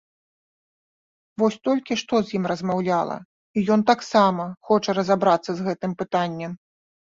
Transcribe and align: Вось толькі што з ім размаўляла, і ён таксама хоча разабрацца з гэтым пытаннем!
Вось 1.41 1.57
толькі 1.67 1.97
што 2.03 2.21
з 2.29 2.39
ім 2.39 2.43
размаўляла, 2.53 3.19
і 3.57 3.67
ён 3.77 3.81
таксама 3.91 4.49
хоча 4.71 4.99
разабрацца 5.03 5.51
з 5.63 5.71
гэтым 5.71 5.91
пытаннем! 6.03 6.61